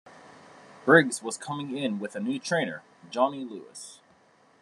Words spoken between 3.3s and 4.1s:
Lewis.